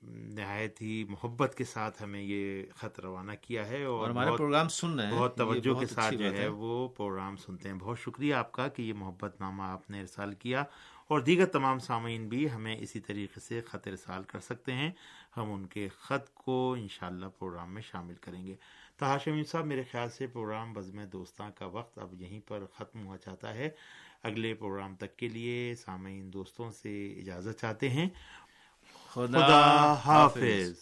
نہایت 0.02 0.82
ہی 0.82 1.04
محبت 1.08 1.54
کے 1.54 1.64
ساتھ 1.64 2.02
ہمیں 2.02 2.22
یہ 2.22 2.62
خط 2.74 3.00
روانہ 3.00 3.32
کیا 3.40 3.68
ہے 3.68 3.84
اور 3.84 4.10
ہمارا 4.10 4.30
پروگرام 4.38 4.68
سن 4.68 4.98
رہے 4.98 5.06
ہیں۔ 5.06 5.12
بہت 5.12 5.36
توجہ 5.36 5.74
کے 5.80 5.86
ساتھ 5.86 6.14
جو 6.14 6.24
ہے 6.32 6.48
وہ 6.48 6.88
پروگرام 6.88 7.36
سنتے 7.36 7.68
ہیں۔ 7.68 7.76
بہت 7.76 7.98
شکریہ 7.98 8.34
آپ 8.34 8.52
کا 8.52 8.68
کہ 8.68 8.82
یہ 8.82 8.92
محبت 8.92 9.40
نامہ 9.40 9.62
آپ 9.62 9.90
نے 9.90 10.00
ارسال 10.00 10.34
کیا۔ 10.34 10.64
اور 11.08 11.20
دیگر 11.20 11.46
تمام 11.46 11.78
سامعین 11.78 12.28
بھی 12.28 12.50
ہمیں 12.50 12.76
اسی 12.76 13.00
طریقے 13.00 13.40
سے 13.40 13.60
خط 13.60 13.88
ارسال 13.88 14.22
کر 14.22 14.40
سکتے 14.40 14.72
ہیں۔ 14.72 14.90
ہم 15.36 15.52
ان 15.52 15.66
کے 15.66 15.88
خط 15.88 16.34
کو 16.34 16.76
انشاءاللہ 16.78 17.26
پروگرام 17.38 17.74
میں 17.74 17.82
شامل 17.82 18.14
کریں 18.14 18.46
گے۔ 18.46 18.56
تحاشمین 18.96 19.44
صاحب 19.44 19.66
میرے 19.66 19.82
خیال 19.90 20.10
سے 20.10 20.26
پروگرام 20.26 20.72
بزم 20.72 21.04
دوستاں 21.04 21.50
کا 21.58 21.66
وقت 21.66 21.98
اب 21.98 22.14
یہیں 22.22 22.40
پر 22.48 22.64
ختم 22.74 23.06
ہوا 23.06 23.18
چاہتا 23.18 23.54
ہے۔ 23.54 23.70
اگلے 24.22 24.54
پروگرام 24.54 24.94
تک 24.94 25.16
کے 25.16 25.28
لیے 25.28 25.74
سامعین 25.74 26.32
دوستوں 26.32 26.70
سے 26.70 27.12
اجازت 27.12 27.60
چاہتے 27.60 27.90
ہیں۔ 27.90 28.08
خدا 29.12 29.94
حافظ. 29.94 30.76